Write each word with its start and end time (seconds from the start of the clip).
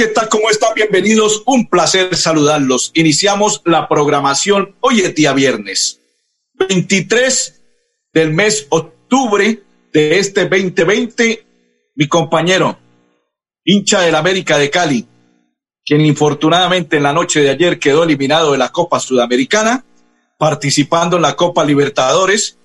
¿Qué 0.00 0.06
tal? 0.06 0.30
¿Cómo 0.30 0.48
están? 0.48 0.72
Bienvenidos. 0.74 1.42
Un 1.44 1.68
placer 1.68 2.16
saludarlos. 2.16 2.90
Iniciamos 2.94 3.60
la 3.66 3.86
programación. 3.86 4.74
Hoy 4.80 5.00
es 5.02 5.14
día 5.14 5.34
viernes, 5.34 6.00
23 6.54 7.60
del 8.14 8.32
mes 8.32 8.66
octubre 8.70 9.62
de 9.92 10.18
este 10.18 10.48
2020. 10.48 11.44
Mi 11.96 12.08
compañero, 12.08 12.78
hincha 13.62 14.00
del 14.00 14.14
América 14.14 14.56
de 14.56 14.70
Cali, 14.70 15.06
quien 15.84 16.00
infortunadamente 16.00 16.96
en 16.96 17.02
la 17.02 17.12
noche 17.12 17.42
de 17.42 17.50
ayer 17.50 17.78
quedó 17.78 18.04
eliminado 18.04 18.52
de 18.52 18.58
la 18.58 18.72
Copa 18.72 19.00
Sudamericana, 19.00 19.84
participando 20.38 21.16
en 21.16 21.22
la 21.22 21.36
Copa 21.36 21.62
Libertadores, 21.62 22.56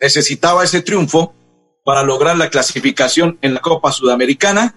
necesitaba 0.00 0.64
ese 0.64 0.82
triunfo 0.82 1.32
para 1.84 2.02
lograr 2.02 2.36
la 2.36 2.50
clasificación 2.50 3.38
en 3.40 3.54
la 3.54 3.60
Copa 3.60 3.92
Sudamericana 3.92 4.74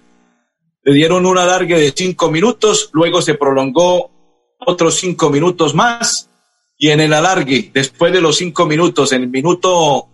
le 0.90 0.96
dieron 0.96 1.28
un 1.28 1.38
alargue 1.38 1.78
de 1.78 1.94
cinco 1.96 2.32
minutos, 2.32 2.90
luego 2.94 3.22
se 3.22 3.36
prolongó 3.36 4.10
otros 4.58 4.96
cinco 4.96 5.30
minutos 5.30 5.76
más 5.76 6.32
y 6.80 6.90
en 6.90 7.00
el 7.00 7.14
alargue, 7.14 7.70
después 7.72 8.12
de 8.12 8.22
los 8.22 8.38
cinco 8.38 8.66
minutos, 8.66 9.12
en 9.12 9.22
el 9.22 9.30
minuto 9.30 10.08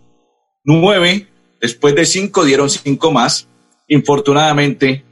nueve, 0.64 1.28
después 1.62 1.94
de 1.94 2.04
cinco 2.04 2.44
dieron 2.44 2.68
cinco 2.68 3.10
más. 3.10 3.48
Infortunadamente, 3.88 5.02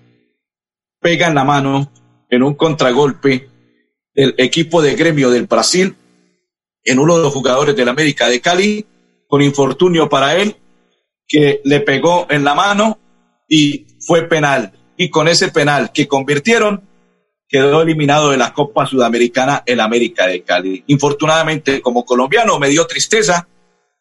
pegan 1.01 1.35
la 1.35 1.45
mano 1.45 1.91
en 2.29 2.43
un 2.43 2.57
contragolpe 2.57 3.49
el 4.13 4.35
equipo 4.37 4.83
de 4.83 4.95
gremio 4.97 5.31
del 5.31 5.47
Brasil 5.47 5.97
en 6.85 6.99
uno 6.99 7.17
de 7.17 7.23
los 7.23 7.33
jugadores 7.33 7.75
del 7.75 7.89
América 7.89 8.29
de 8.29 8.43
Cali, 8.43 8.85
con 9.27 9.41
infortunio 9.41 10.11
para 10.11 10.37
él, 10.37 10.57
que 11.27 11.63
le 11.65 11.81
pegó 11.81 12.27
en 12.29 12.45
la 12.45 12.55
mano 12.55 12.99
y 13.49 13.87
fue 14.07 14.29
penal 14.29 14.84
y 14.97 15.11
con 15.11 15.29
ese 15.29 15.49
penal 15.49 15.93
que 15.93 16.07
convirtieron, 16.07 16.83
quedó 17.49 17.83
eliminado 17.83 18.31
de 18.31 18.37
la 18.37 18.53
Copa 18.53 18.87
Sudamericana 18.87 19.63
el 19.67 19.81
América 19.81 20.27
de 20.27 20.43
Cali. 20.43 20.85
Infortunadamente, 20.89 21.81
como 21.81 22.05
colombiano, 22.05 22.59
me 22.59 22.69
dio 22.69 22.87
tristeza 22.87 23.47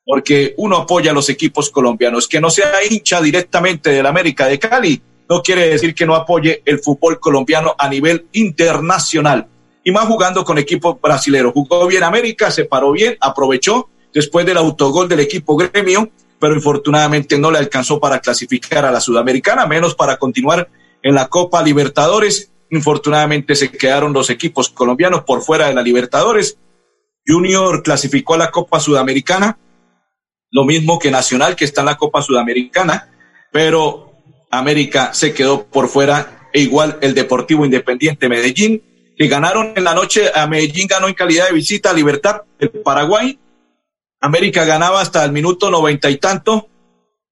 porque 0.05 0.53
uno 0.57 0.77
apoya 0.77 1.11
a 1.11 1.13
los 1.13 1.29
equipos 1.29 1.69
colombianos. 1.69 2.27
Que 2.27 2.41
no 2.41 2.49
sea 2.49 2.71
hincha 2.89 3.21
directamente 3.21 3.91
del 3.91 4.05
América 4.05 4.47
de 4.47 4.59
Cali 4.59 5.01
no 5.29 5.41
quiere 5.41 5.69
decir 5.69 5.95
que 5.95 6.05
no 6.05 6.15
apoye 6.15 6.61
el 6.65 6.79
fútbol 6.79 7.19
colombiano 7.19 7.75
a 7.77 7.87
nivel 7.89 8.27
internacional. 8.33 9.47
Y 9.83 9.91
más 9.91 10.05
jugando 10.05 10.43
con 10.43 10.57
equipos 10.57 10.99
brasileños. 11.01 11.53
Jugó 11.53 11.87
bien 11.87 12.03
América, 12.03 12.51
se 12.51 12.65
paró 12.65 12.91
bien, 12.91 13.17
aprovechó 13.19 13.89
después 14.13 14.45
del 14.45 14.57
autogol 14.57 15.09
del 15.09 15.21
equipo 15.21 15.57
gremio, 15.57 16.09
pero 16.39 16.55
infortunadamente 16.55 17.37
no 17.37 17.51
le 17.51 17.57
alcanzó 17.57 17.99
para 17.99 18.19
clasificar 18.19 18.85
a 18.85 18.91
la 18.91 19.01
Sudamericana, 19.01 19.65
menos 19.65 19.95
para 19.95 20.17
continuar 20.17 20.69
en 21.03 21.13
la 21.13 21.27
Copa 21.27 21.61
Libertadores. 21.61 22.51
Infortunadamente 22.71 23.55
se 23.55 23.69
quedaron 23.69 24.13
los 24.13 24.31
equipos 24.31 24.69
colombianos 24.69 25.23
por 25.23 25.43
fuera 25.43 25.67
de 25.67 25.75
la 25.75 25.83
Libertadores. 25.83 26.57
Junior 27.27 27.83
clasificó 27.83 28.33
a 28.33 28.37
la 28.39 28.51
Copa 28.51 28.79
Sudamericana, 28.79 29.59
lo 30.49 30.65
mismo 30.65 30.97
que 30.97 31.11
Nacional, 31.11 31.55
que 31.55 31.65
está 31.65 31.81
en 31.81 31.87
la 31.87 31.97
Copa 31.97 32.21
Sudamericana, 32.21 33.11
pero 33.51 34.13
América 34.49 35.13
se 35.13 35.33
quedó 35.33 35.65
por 35.65 35.87
fuera, 35.87 36.49
e 36.51 36.61
igual 36.61 36.97
el 37.01 37.13
Deportivo 37.13 37.65
Independiente 37.65 38.29
Medellín, 38.29 38.81
que 39.15 39.27
ganaron 39.27 39.73
en 39.75 39.83
la 39.83 39.93
noche, 39.93 40.31
a 40.33 40.47
Medellín 40.47 40.87
ganó 40.87 41.07
en 41.07 41.13
calidad 41.13 41.47
de 41.47 41.53
visita 41.53 41.91
a 41.91 41.93
Libertad, 41.93 42.41
el 42.59 42.69
Paraguay. 42.69 43.39
América 44.19 44.65
ganaba 44.65 45.01
hasta 45.01 45.23
el 45.25 45.31
minuto 45.31 45.69
noventa 45.69 46.09
y 46.09 46.17
tanto 46.17 46.69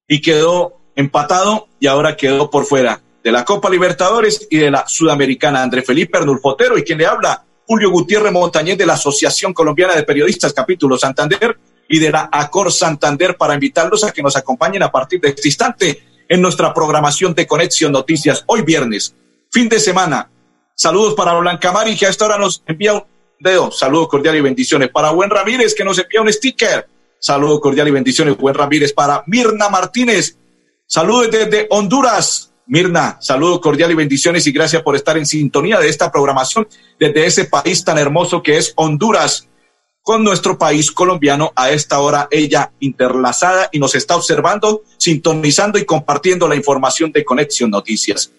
y 0.06 0.20
quedó 0.20 0.80
empatado 0.94 1.68
y 1.80 1.86
ahora 1.86 2.16
quedó 2.16 2.50
por 2.50 2.64
fuera 2.64 3.00
de 3.22 3.32
la 3.32 3.44
Copa 3.44 3.70
Libertadores 3.70 4.46
y 4.50 4.58
de 4.58 4.70
la 4.70 4.86
Sudamericana. 4.86 5.62
André 5.62 5.82
Felipe 5.82 6.18
Arnulfotero 6.18 6.76
y 6.76 6.82
quien 6.82 6.98
le 6.98 7.06
habla, 7.06 7.44
Julio 7.66 7.90
Gutiérrez 7.90 8.32
Montañez 8.32 8.76
de 8.76 8.86
la 8.86 8.94
Asociación 8.94 9.52
Colombiana 9.52 9.94
de 9.94 10.02
Periodistas 10.02 10.52
Capítulo 10.52 10.98
Santander 10.98 11.58
y 11.88 11.98
de 11.98 12.10
la 12.10 12.28
Acor 12.32 12.72
Santander 12.72 13.36
para 13.36 13.54
invitarlos 13.54 14.04
a 14.04 14.12
que 14.12 14.22
nos 14.22 14.36
acompañen 14.36 14.82
a 14.82 14.90
partir 14.90 15.20
de 15.20 15.28
este 15.28 15.48
instante 15.48 16.02
en 16.28 16.40
nuestra 16.40 16.72
programación 16.72 17.34
de 17.34 17.46
Conexión 17.46 17.92
Noticias 17.92 18.42
hoy 18.46 18.62
viernes, 18.62 19.14
fin 19.50 19.68
de 19.68 19.78
semana. 19.78 20.30
Saludos 20.74 21.14
para 21.14 21.34
Blanca 21.34 21.70
Mari 21.70 21.96
que 21.96 22.06
a 22.06 22.08
esta 22.08 22.24
hora 22.24 22.38
nos 22.38 22.62
envía 22.66 22.94
un 22.94 23.04
dedo. 23.38 23.70
Saludos 23.70 24.08
cordiales 24.08 24.40
y 24.40 24.42
bendiciones. 24.42 24.88
Para 24.88 25.10
Buen 25.10 25.30
Ramírez 25.30 25.74
que 25.74 25.84
nos 25.84 25.98
envía 25.98 26.22
un 26.22 26.32
sticker. 26.32 26.88
Saludos 27.18 27.60
cordiales 27.60 27.90
y 27.90 27.94
bendiciones, 27.94 28.36
Buen 28.36 28.54
Ramírez. 28.54 28.92
Para 28.92 29.22
Mirna 29.26 29.68
Martínez. 29.68 30.36
Saludos 30.86 31.30
desde 31.30 31.66
Honduras. 31.70 32.51
Mirna, 32.72 33.18
saludo 33.20 33.60
cordial 33.60 33.90
y 33.90 33.94
bendiciones 33.94 34.46
y 34.46 34.50
gracias 34.50 34.80
por 34.80 34.96
estar 34.96 35.18
en 35.18 35.26
sintonía 35.26 35.78
de 35.78 35.90
esta 35.90 36.10
programación 36.10 36.66
desde 36.98 37.26
ese 37.26 37.44
país 37.44 37.84
tan 37.84 37.98
hermoso 37.98 38.42
que 38.42 38.56
es 38.56 38.72
Honduras 38.76 39.46
con 40.00 40.24
nuestro 40.24 40.56
país 40.56 40.90
colombiano 40.90 41.52
a 41.54 41.70
esta 41.70 42.00
hora 42.00 42.28
ella 42.30 42.72
interlazada 42.80 43.68
y 43.72 43.78
nos 43.78 43.94
está 43.94 44.16
observando, 44.16 44.84
sintonizando 44.96 45.78
y 45.78 45.84
compartiendo 45.84 46.48
la 46.48 46.56
información 46.56 47.12
de 47.12 47.26
Conexión 47.26 47.68
Noticias. 47.68 48.32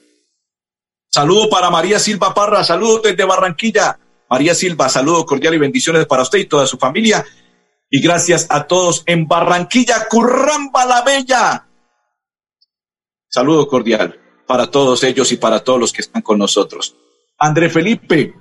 Saludo 1.12 1.48
para 1.48 1.70
María 1.70 2.00
Silva 2.00 2.34
Parra, 2.34 2.64
saludos 2.64 3.04
desde 3.04 3.26
Barranquilla. 3.26 4.00
María 4.28 4.56
Silva, 4.56 4.90
saludo 4.90 5.28
cordial 5.28 5.54
y 5.54 5.60
bendiciones 5.60 6.08
para 6.08 6.24
usted 6.24 6.40
y 6.40 6.46
toda 6.46 6.66
su 6.66 6.80
familia. 6.80 7.24
Y 7.88 8.02
gracias 8.02 8.48
a 8.50 8.64
todos 8.64 9.04
en 9.06 9.28
Barranquilla, 9.28 10.08
Curramba 10.10 10.86
la 10.86 11.04
Bella, 11.04 11.68
Saludo 13.30 13.68
cordial 13.68 14.23
para 14.48 14.68
todos 14.68 15.04
ellos 15.04 15.32
y 15.32 15.38
para 15.38 15.64
todos 15.64 15.80
los 15.80 15.94
que 15.94 16.02
están 16.02 16.22
con 16.22 16.38
nosotros. 16.38 16.96
André 17.38 17.70
Felipe, 17.70 18.34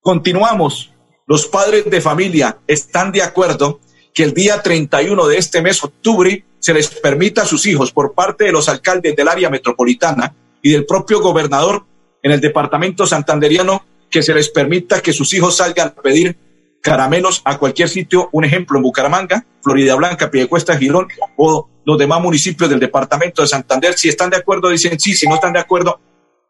continuamos. 0.00 0.90
Los 1.26 1.46
padres 1.46 1.88
de 1.90 2.00
familia 2.00 2.58
están 2.66 3.12
de 3.12 3.22
acuerdo 3.22 3.80
que 4.12 4.24
el 4.24 4.34
día 4.34 4.60
31 4.62 5.26
de 5.26 5.38
este 5.38 5.62
mes, 5.62 5.82
octubre, 5.82 6.44
se 6.58 6.74
les 6.74 6.88
permita 6.88 7.42
a 7.42 7.46
sus 7.46 7.66
hijos 7.66 7.92
por 7.92 8.14
parte 8.14 8.44
de 8.44 8.52
los 8.52 8.68
alcaldes 8.68 9.16
del 9.16 9.28
área 9.28 9.50
metropolitana 9.50 10.34
y 10.60 10.72
del 10.72 10.86
propio 10.86 11.20
gobernador 11.20 11.84
en 12.22 12.32
el 12.32 12.40
departamento 12.40 13.06
santanderiano 13.06 13.84
que 14.10 14.22
se 14.22 14.34
les 14.34 14.50
permita 14.50 15.00
que 15.00 15.12
sus 15.12 15.32
hijos 15.32 15.56
salgan 15.56 15.88
a 15.88 16.02
pedir 16.02 16.36
caramelos 16.82 17.42
a 17.44 17.58
cualquier 17.58 17.88
sitio, 17.88 18.28
un 18.32 18.44
ejemplo 18.44 18.76
en 18.76 18.82
Bucaramanga, 18.82 19.46
Florida 19.62 19.94
Blanca, 19.94 20.30
Piedecuesta, 20.30 20.76
Girón 20.76 21.08
o 21.36 21.68
los 21.84 21.98
demás 21.98 22.20
municipios 22.20 22.68
del 22.70 22.80
departamento 22.80 23.42
de 23.42 23.48
Santander. 23.48 23.94
Si 23.94 24.08
están 24.08 24.30
de 24.30 24.36
acuerdo, 24.36 24.68
dicen 24.68 24.98
sí, 24.98 25.14
si 25.14 25.26
no 25.26 25.34
están 25.34 25.52
de 25.52 25.60
acuerdo, 25.60 26.00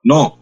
no. 0.03 0.39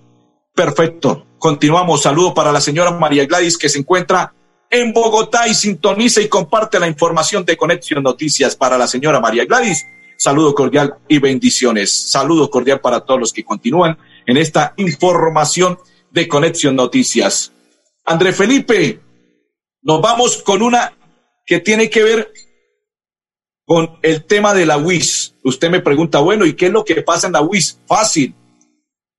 Perfecto. 0.54 1.26
Continuamos. 1.38 2.02
Saludo 2.02 2.34
para 2.34 2.52
la 2.52 2.60
señora 2.60 2.90
María 2.90 3.26
Gladys 3.26 3.56
que 3.56 3.68
se 3.68 3.78
encuentra 3.78 4.34
en 4.68 4.92
Bogotá 4.92 5.48
y 5.48 5.54
sintoniza 5.54 6.20
y 6.20 6.28
comparte 6.28 6.78
la 6.78 6.86
información 6.86 7.44
de 7.44 7.56
Conexión 7.56 8.02
Noticias 8.02 8.54
para 8.54 8.78
la 8.78 8.86
señora 8.86 9.20
María 9.20 9.44
Gladys. 9.44 9.86
Saludo 10.16 10.54
cordial 10.54 10.94
y 11.08 11.18
bendiciones. 11.18 11.90
Saludo 11.90 12.50
cordial 12.50 12.80
para 12.80 13.00
todos 13.00 13.18
los 13.18 13.32
que 13.32 13.44
continúan 13.44 13.96
en 14.26 14.36
esta 14.36 14.74
información 14.76 15.78
de 16.10 16.28
Conexión 16.28 16.76
Noticias. 16.76 17.52
André 18.04 18.32
Felipe, 18.32 19.00
nos 19.82 20.00
vamos 20.00 20.42
con 20.42 20.62
una 20.62 20.92
que 21.46 21.60
tiene 21.60 21.88
que 21.88 22.02
ver 22.02 22.32
con 23.70 23.88
el 24.02 24.24
tema 24.24 24.52
de 24.52 24.66
la 24.66 24.78
WIS. 24.78 25.36
Usted 25.44 25.70
me 25.70 25.78
pregunta, 25.78 26.18
bueno, 26.18 26.44
¿y 26.44 26.54
qué 26.54 26.66
es 26.66 26.72
lo 26.72 26.84
que 26.84 27.02
pasa 27.02 27.28
en 27.28 27.34
la 27.34 27.40
WIS? 27.40 27.78
Fácil. 27.86 28.34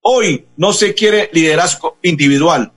Hoy 0.02 0.46
no 0.58 0.74
se 0.74 0.94
quiere 0.94 1.30
liderazgo 1.32 1.96
individual, 2.02 2.74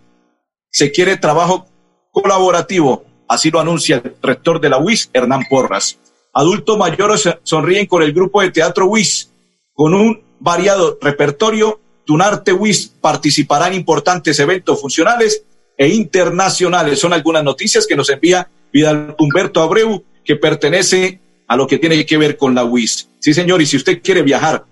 se 0.71 0.93
quiere 0.93 1.17
trabajo 1.17 1.67
colaborativo. 2.12 3.05
Así 3.26 3.50
lo 3.50 3.59
anuncia 3.59 3.97
el 3.97 4.15
rector 4.23 4.61
de 4.61 4.69
la 4.69 4.79
WIS, 4.79 5.11
Hernán 5.12 5.47
Porras. 5.50 5.99
Adultos 6.32 6.79
mayores 6.79 7.29
sonríen 7.43 7.87
con 7.87 8.05
el 8.05 8.12
grupo 8.12 8.41
de 8.41 8.53
teatro 8.53 8.87
WIS, 8.87 9.32
con 9.73 9.94
un 9.94 10.23
variado 10.38 10.97
repertorio. 11.03 11.81
Tunarte 12.05 12.53
WIS 12.53 12.93
participará 13.00 13.67
en 13.67 13.75
importantes 13.75 14.38
eventos 14.38 14.81
funcionales 14.81 15.43
e 15.77 15.88
internacionales. 15.88 17.00
Son 17.00 17.12
algunas 17.12 17.43
noticias 17.43 17.85
que 17.85 17.97
nos 17.97 18.11
envía 18.11 18.49
Vidal 18.73 19.17
Humberto 19.19 19.61
Abreu, 19.61 20.05
que 20.25 20.37
pertenece 20.37 21.19
a 21.55 21.56
lo 21.56 21.67
que 21.67 21.79
tiene 21.79 22.05
que 22.05 22.19
ver 22.19 22.37
con 22.37 22.55
la 22.55 22.65
WIS. 22.65 23.09
Sí, 23.21 23.33
señor, 23.33 23.62
y 23.62 23.67
si 23.67 23.77
usted 23.77 24.03
quiere 24.03 24.23
viajar 24.23 24.65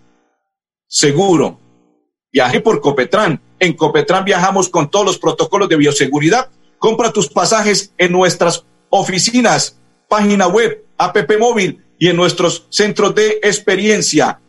seguro 0.87 1.63
Viaje 2.33 2.61
por 2.61 2.81
Copetran. 2.81 3.41
En 3.59 3.75
Copetran 3.75 4.25
viajamos 4.25 4.71
con 4.71 4.91
todos 4.91 5.05
los 5.05 5.19
protocolos 5.19 5.69
de 5.69 5.77
bioseguridad. 5.77 6.51
Compra 6.79 7.13
tus 7.13 7.29
pasajes 7.29 7.93
en 7.99 8.11
nuestras 8.11 8.65
oficinas, 8.89 9.79
página 10.09 10.49
web, 10.49 10.85
app 10.97 11.17
móvil 11.39 11.85
y 11.99 12.09
en 12.09 12.17
nuestros 12.17 12.67
centros 12.71 13.15
de 13.15 13.39
experiencia. 13.43 14.41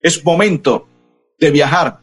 Es 0.00 0.24
momento 0.24 0.86
de 1.38 1.50
viajar, 1.50 1.98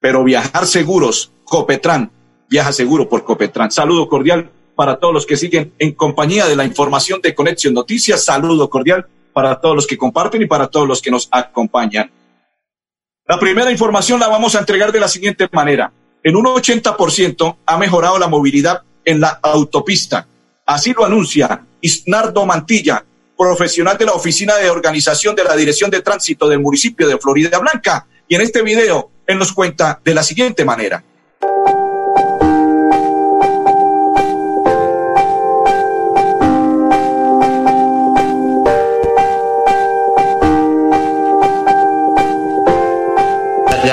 pero 0.00 0.22
viajar 0.22 0.66
seguros. 0.66 1.32
Copetran, 1.44 2.12
viaja 2.48 2.72
seguro 2.72 3.08
por 3.08 3.24
Copetran. 3.24 3.72
Saludo 3.72 4.08
cordial 4.08 4.50
para 4.74 4.96
todos 4.96 5.14
los 5.14 5.26
que 5.26 5.36
siguen 5.36 5.72
en 5.78 5.92
compañía 5.92 6.46
de 6.46 6.56
la 6.56 6.64
información 6.64 7.20
de 7.22 7.34
Conexión 7.34 7.74
Noticias. 7.74 8.24
Saludo 8.24 8.68
cordial 8.68 9.06
para 9.32 9.60
todos 9.60 9.76
los 9.76 9.86
que 9.86 9.98
comparten 9.98 10.42
y 10.42 10.46
para 10.46 10.68
todos 10.68 10.88
los 10.88 11.02
que 11.02 11.10
nos 11.10 11.28
acompañan. 11.30 12.10
La 13.26 13.38
primera 13.38 13.70
información 13.70 14.20
la 14.20 14.28
vamos 14.28 14.54
a 14.54 14.60
entregar 14.60 14.92
de 14.92 15.00
la 15.00 15.08
siguiente 15.08 15.48
manera. 15.52 15.92
En 16.22 16.36
un 16.36 16.44
80% 16.44 17.56
ha 17.64 17.78
mejorado 17.78 18.18
la 18.18 18.28
movilidad 18.28 18.82
en 19.04 19.20
la 19.20 19.40
autopista. 19.42 20.26
Así 20.66 20.92
lo 20.92 21.04
anuncia 21.04 21.64
Isnardo 21.80 22.46
Mantilla, 22.46 23.04
profesional 23.36 23.98
de 23.98 24.06
la 24.06 24.12
Oficina 24.12 24.56
de 24.56 24.70
Organización 24.70 25.34
de 25.34 25.44
la 25.44 25.56
Dirección 25.56 25.90
de 25.90 26.00
Tránsito 26.00 26.48
del 26.48 26.60
municipio 26.60 27.08
de 27.08 27.18
Florida 27.18 27.58
Blanca. 27.58 28.06
Y 28.28 28.34
en 28.34 28.40
este 28.40 28.62
video, 28.62 29.10
él 29.26 29.38
nos 29.38 29.52
cuenta 29.52 30.00
de 30.02 30.14
la 30.14 30.22
siguiente 30.22 30.64
manera. 30.64 31.02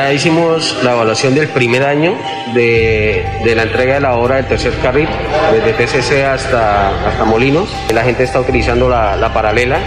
Ya 0.02 0.12
hicimos 0.12 0.76
la 0.84 0.94
evaluación 0.94 1.36
del 1.36 1.48
primer 1.50 1.84
año 1.84 2.18
de, 2.56 3.24
la 3.56 3.62
entrega 3.62 3.94
de 3.94 4.00
la 4.00 4.16
obra 4.16 4.38
del 4.38 4.48
tercer 4.48 4.74
carril, 4.82 5.08
desde 5.54 5.74
TCC 5.74 6.24
hasta, 6.24 7.08
hasta 7.08 7.24
Molinos. 7.24 7.70
La 7.94 8.04
gente 8.04 8.24
está 8.24 8.40
utilizando 8.40 8.90
la, 8.90 9.16
la 9.16 9.32
paralela 9.32 9.80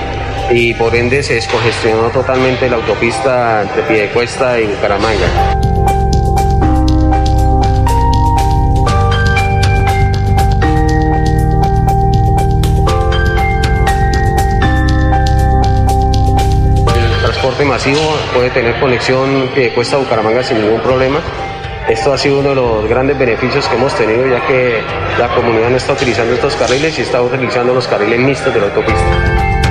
y 0.53 0.73
por 0.75 0.95
ende 0.95 1.25
se 1.25 1.35
descongestionó 1.35 2.11
totalmente 2.11 2.71
la 2.71 2.77
autopista 2.77 3.63
entre 3.63 3.83
Piedecuesta 3.83 4.61
y 4.61 4.67
Bucaramanga. 4.67 5.84
Puede 18.33 18.51
tener 18.51 18.79
conexión 18.79 19.49
que 19.53 19.73
cuesta 19.75 19.97
Bucaramanga 19.97 20.45
sin 20.45 20.61
ningún 20.61 20.81
problema. 20.81 21.21
Esto 21.89 22.13
ha 22.13 22.19
sido 22.19 22.39
uno 22.39 22.51
de 22.51 22.55
los 22.55 22.89
grandes 22.89 23.19
beneficios 23.19 23.67
que 23.67 23.75
hemos 23.75 23.95
tenido 23.97 24.27
ya 24.29 24.47
que 24.47 24.81
la 25.19 25.29
comunidad 25.35 25.71
no 25.71 25.77
está 25.77 25.93
utilizando 25.93 26.35
estos 26.35 26.55
carriles 26.55 26.99
y 26.99 27.03
está 27.03 27.21
utilizando 27.21 27.75
los 27.75 27.87
carriles 27.89 28.21
mixtos 28.21 28.55
de 28.55 28.61
la 28.61 28.67
autopista. 28.67 29.64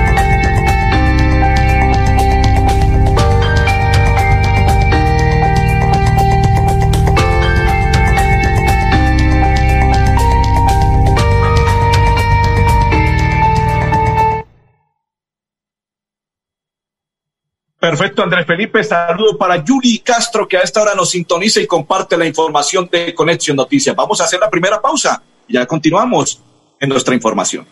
Perfecto, 17.84 18.22
Andrés 18.22 18.46
Felipe. 18.46 18.82
Saludo 18.82 19.36
para 19.36 19.62
Yuli 19.62 19.98
Castro, 19.98 20.48
que 20.48 20.56
a 20.56 20.60
esta 20.60 20.80
hora 20.80 20.94
nos 20.94 21.10
sintoniza 21.10 21.60
y 21.60 21.66
comparte 21.66 22.16
la 22.16 22.24
información 22.24 22.88
de 22.90 23.14
Conexión 23.14 23.58
Noticias. 23.58 23.94
Vamos 23.94 24.22
a 24.22 24.24
hacer 24.24 24.40
la 24.40 24.48
primera 24.48 24.80
pausa 24.80 25.22
y 25.46 25.52
ya 25.52 25.66
continuamos 25.66 26.40
en 26.80 26.88
nuestra 26.88 27.14
información. 27.14 27.66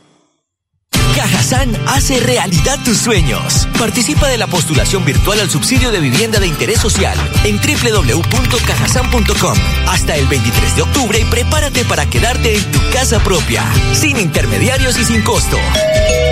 Cajazán 1.17 1.75
hace 1.87 2.21
realidad 2.21 2.79
tus 2.85 2.99
sueños. 2.99 3.67
Participa 3.79 4.29
de 4.29 4.37
la 4.37 4.49
postulación 4.49 5.03
virtual 5.03 5.41
al 5.41 5.49
subsidio 5.49 5.91
de 5.91 6.01
vivienda 6.01 6.41
de 6.41 6.47
interés 6.47 6.79
social 6.79 7.17
en 7.45 7.57
www.cajazán.com 7.57 9.57
hasta 9.89 10.15
el 10.15 10.27
23 10.27 10.77
de 10.77 10.83
octubre 10.83 11.21
y 11.21 11.25
prepárate 11.25 11.87
para 11.87 12.05
quedarte 12.05 12.55
en 12.55 12.71
tu 12.71 12.81
casa 12.93 13.19
propia, 13.21 13.65
sin 13.95 14.19
intermediarios 14.19 14.99
y 14.99 15.07
sin 15.07 15.23
costo. 15.23 15.57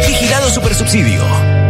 Vigilado 0.06 0.50
Supersubsidio. 0.50 1.69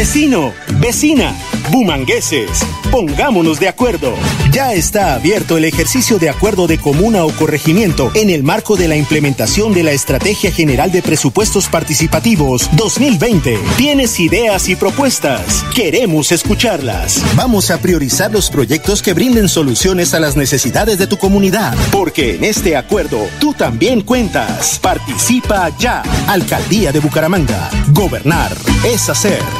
Vecino, 0.00 0.54
vecina, 0.78 1.36
bumangueses, 1.70 2.64
pongámonos 2.90 3.60
de 3.60 3.68
acuerdo. 3.68 4.14
Ya 4.50 4.72
está 4.72 5.12
abierto 5.12 5.58
el 5.58 5.66
ejercicio 5.66 6.18
de 6.18 6.30
acuerdo 6.30 6.66
de 6.66 6.78
comuna 6.78 7.26
o 7.26 7.30
corregimiento 7.32 8.10
en 8.14 8.30
el 8.30 8.42
marco 8.42 8.76
de 8.76 8.88
la 8.88 8.96
implementación 8.96 9.74
de 9.74 9.82
la 9.82 9.92
Estrategia 9.92 10.52
General 10.52 10.90
de 10.90 11.02
Presupuestos 11.02 11.68
Participativos 11.68 12.70
2020. 12.76 13.58
¿Tienes 13.76 14.18
ideas 14.20 14.70
y 14.70 14.76
propuestas? 14.76 15.62
Queremos 15.74 16.32
escucharlas. 16.32 17.22
Vamos 17.36 17.70
a 17.70 17.76
priorizar 17.76 18.32
los 18.32 18.48
proyectos 18.48 19.02
que 19.02 19.12
brinden 19.12 19.50
soluciones 19.50 20.14
a 20.14 20.20
las 20.20 20.34
necesidades 20.34 20.96
de 20.96 21.08
tu 21.08 21.18
comunidad, 21.18 21.76
porque 21.92 22.36
en 22.36 22.44
este 22.44 22.74
acuerdo 22.74 23.28
tú 23.38 23.52
también 23.52 24.00
cuentas. 24.00 24.78
Participa 24.78 25.68
ya. 25.78 26.02
Alcaldía 26.26 26.90
de 26.90 27.00
Bucaramanga. 27.00 27.68
Gobernar 27.92 28.56
es 28.82 29.10
hacer. 29.10 29.59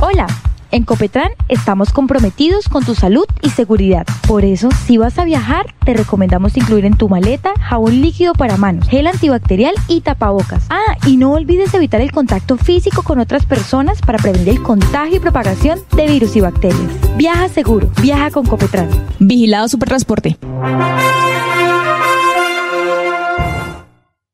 Hola. 0.00 0.26
En 0.72 0.82
Copetran 0.82 1.30
estamos 1.48 1.92
comprometidos 1.92 2.68
con 2.68 2.84
tu 2.84 2.94
salud 2.94 3.24
y 3.40 3.50
seguridad. 3.50 4.04
Por 4.26 4.44
eso, 4.44 4.68
si 4.84 4.98
vas 4.98 5.18
a 5.18 5.24
viajar, 5.24 5.74
te 5.84 5.94
recomendamos 5.94 6.56
incluir 6.56 6.84
en 6.84 6.96
tu 6.96 7.08
maleta 7.08 7.54
jabón 7.60 8.02
líquido 8.02 8.34
para 8.34 8.56
manos, 8.56 8.88
gel 8.88 9.06
antibacterial 9.06 9.74
y 9.88 10.00
tapabocas. 10.00 10.66
Ah, 10.68 10.98
y 11.06 11.16
no 11.16 11.32
olvides 11.32 11.72
evitar 11.72 12.00
el 12.00 12.10
contacto 12.10 12.58
físico 12.58 13.04
con 13.04 13.20
otras 13.20 13.46
personas 13.46 14.00
para 14.02 14.18
prevenir 14.18 14.48
el 14.48 14.62
contagio 14.62 15.16
y 15.16 15.20
propagación 15.20 15.78
de 15.94 16.08
virus 16.08 16.34
y 16.36 16.40
bacterias. 16.40 17.16
Viaja 17.16 17.48
seguro, 17.48 17.88
viaja 18.02 18.30
con 18.30 18.44
Copetran. 18.44 18.90
Vigilado 19.20 19.68
Supertransporte. 19.68 20.36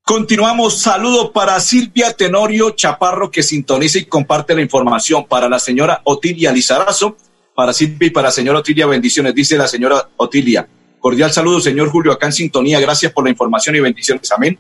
Continuamos. 0.04 0.78
Saludo 0.78 1.32
para 1.32 1.58
Silvia 1.60 2.12
Tenorio 2.12 2.70
Chaparro 2.70 3.30
que 3.30 3.42
sintoniza 3.42 3.98
y 3.98 4.04
comparte 4.06 4.54
la 4.54 4.62
información. 4.62 5.26
Para 5.26 5.48
la 5.48 5.58
señora 5.58 6.00
Otilia 6.04 6.52
Lizarazo, 6.52 7.16
para 7.54 7.72
Silvia 7.72 8.08
y 8.08 8.10
para 8.10 8.28
la 8.28 8.32
señora 8.32 8.58
Otilia, 8.58 8.86
bendiciones. 8.86 9.34
Dice 9.34 9.56
la 9.56 9.68
señora 9.68 10.08
Otilia. 10.16 10.68
Cordial 10.98 11.32
saludo, 11.32 11.60
señor 11.60 11.88
Julio, 11.88 12.12
acá 12.12 12.26
en 12.26 12.32
sintonía. 12.32 12.80
Gracias 12.80 13.12
por 13.12 13.24
la 13.24 13.30
información 13.30 13.76
y 13.76 13.80
bendiciones. 13.80 14.30
Amén. 14.32 14.58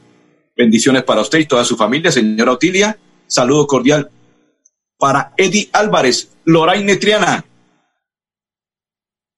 Bendiciones 0.56 1.02
para 1.02 1.20
usted 1.20 1.38
y 1.38 1.46
toda 1.46 1.64
su 1.64 1.76
familia, 1.76 2.10
señora 2.10 2.52
Otilia. 2.52 2.98
Saludo 3.26 3.66
cordial 3.66 4.10
para 5.02 5.32
Eddie 5.36 5.68
Álvarez, 5.72 6.30
Loraine 6.44 6.96
Triana, 6.96 7.44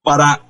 para 0.03 0.43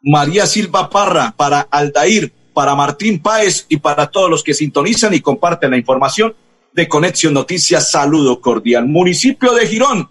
María 0.00 0.46
Silva 0.46 0.88
Parra, 0.88 1.34
para 1.36 1.62
Aldair, 1.62 2.32
para 2.52 2.74
Martín 2.74 3.20
Páez 3.20 3.66
y 3.68 3.78
para 3.78 4.10
todos 4.10 4.30
los 4.30 4.42
que 4.42 4.54
sintonizan 4.54 5.14
y 5.14 5.20
comparten 5.20 5.70
la 5.70 5.76
información 5.76 6.34
de 6.72 6.88
Conexión 6.88 7.34
Noticias. 7.34 7.90
Saludo 7.90 8.40
cordial. 8.40 8.86
Municipio 8.86 9.52
de 9.54 9.66
Girón. 9.66 10.10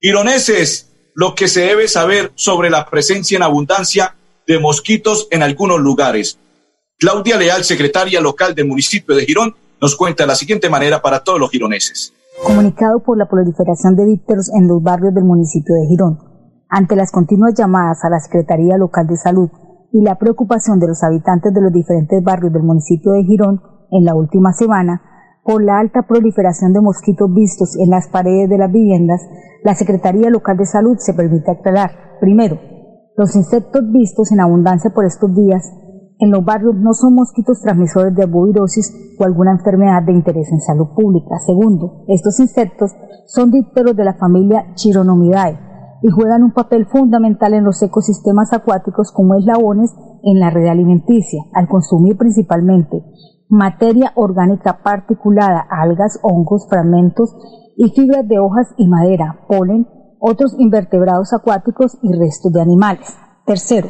Gironeses, 0.00 0.92
lo 1.14 1.34
que 1.34 1.48
se 1.48 1.62
debe 1.62 1.88
saber 1.88 2.32
sobre 2.34 2.70
la 2.70 2.88
presencia 2.88 3.36
en 3.36 3.42
abundancia 3.42 4.16
de 4.46 4.58
mosquitos 4.58 5.28
en 5.30 5.42
algunos 5.42 5.80
lugares. 5.80 6.38
Claudia 6.98 7.36
Leal, 7.36 7.64
secretaria 7.64 8.20
local 8.20 8.54
del 8.54 8.66
municipio 8.66 9.14
de 9.14 9.24
Girón, 9.24 9.54
nos 9.80 9.96
cuenta 9.96 10.24
de 10.24 10.28
la 10.28 10.34
siguiente 10.34 10.68
manera 10.68 11.02
para 11.02 11.24
todos 11.24 11.40
los 11.40 11.50
gironeses. 11.50 12.12
Comunicado 12.42 13.00
por 13.00 13.16
la 13.16 13.28
proliferación 13.28 13.96
de 13.96 14.06
dípteros 14.06 14.50
en 14.54 14.68
los 14.68 14.82
barrios 14.82 15.14
del 15.14 15.24
municipio 15.24 15.74
de 15.74 15.86
Girón, 15.86 16.18
ante 16.68 16.96
las 16.96 17.10
continuas 17.10 17.54
llamadas 17.54 18.04
a 18.04 18.10
la 18.10 18.20
Secretaría 18.20 18.76
Local 18.76 19.06
de 19.06 19.16
Salud 19.16 19.50
y 19.94 20.02
la 20.02 20.18
preocupación 20.18 20.80
de 20.80 20.88
los 20.88 21.04
habitantes 21.04 21.54
de 21.54 21.60
los 21.60 21.72
diferentes 21.72 22.20
barrios 22.20 22.52
del 22.52 22.64
municipio 22.64 23.12
de 23.12 23.22
Girón 23.22 23.62
en 23.92 24.04
la 24.04 24.16
última 24.16 24.52
semana 24.52 25.00
por 25.44 25.62
la 25.62 25.78
alta 25.78 26.02
proliferación 26.02 26.72
de 26.72 26.80
mosquitos 26.80 27.32
vistos 27.32 27.76
en 27.78 27.90
las 27.90 28.08
paredes 28.08 28.50
de 28.50 28.58
las 28.58 28.72
viviendas, 28.72 29.20
la 29.62 29.76
Secretaría 29.76 30.30
Local 30.30 30.56
de 30.56 30.66
Salud 30.66 30.96
se 30.98 31.14
permite 31.14 31.52
aclarar, 31.52 31.90
primero, 32.20 32.58
los 33.16 33.36
insectos 33.36 33.82
vistos 33.92 34.32
en 34.32 34.40
abundancia 34.40 34.90
por 34.90 35.04
estos 35.04 35.32
días 35.32 35.62
en 36.18 36.32
los 36.32 36.44
barrios 36.44 36.74
no 36.74 36.92
son 36.92 37.14
mosquitos 37.14 37.60
transmisores 37.60 38.16
de 38.16 38.24
arbovirosis 38.24 39.16
o 39.20 39.24
alguna 39.24 39.52
enfermedad 39.52 40.02
de 40.02 40.12
interés 40.12 40.50
en 40.50 40.60
salud 40.60 40.88
pública. 40.96 41.38
Segundo, 41.46 42.04
estos 42.08 42.40
insectos 42.40 42.92
son 43.26 43.52
dípteros 43.52 43.94
de 43.94 44.04
la 44.04 44.14
familia 44.14 44.74
Chironomidae 44.74 45.63
y 46.04 46.10
juegan 46.10 46.42
un 46.42 46.52
papel 46.52 46.84
fundamental 46.84 47.54
en 47.54 47.64
los 47.64 47.82
ecosistemas 47.82 48.52
acuáticos 48.52 49.10
como 49.10 49.36
eslabones 49.36 49.90
en 50.22 50.38
la 50.38 50.50
red 50.50 50.66
alimenticia, 50.66 51.44
al 51.54 51.66
consumir 51.66 52.18
principalmente 52.18 53.02
materia 53.48 54.12
orgánica 54.14 54.82
particulada, 54.82 55.66
algas, 55.70 56.18
hongos, 56.22 56.66
fragmentos 56.68 57.34
y 57.78 57.88
fibras 57.88 58.28
de 58.28 58.38
hojas 58.38 58.74
y 58.76 58.86
madera, 58.86 59.46
polen, 59.48 59.88
otros 60.20 60.54
invertebrados 60.58 61.32
acuáticos 61.32 61.96
y 62.02 62.12
restos 62.12 62.52
de 62.52 62.60
animales. 62.60 63.16
Tercero, 63.46 63.88